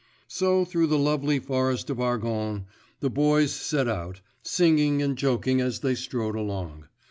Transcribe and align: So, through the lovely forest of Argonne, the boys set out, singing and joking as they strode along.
So, 0.27 0.65
through 0.65 0.87
the 0.87 0.97
lovely 0.97 1.37
forest 1.37 1.91
of 1.91 1.99
Argonne, 1.99 2.65
the 3.01 3.09
boys 3.11 3.51
set 3.53 3.87
out, 3.87 4.19
singing 4.41 4.99
and 4.99 5.15
joking 5.15 5.61
as 5.61 5.81
they 5.81 5.93
strode 5.93 6.35
along. 6.35 6.87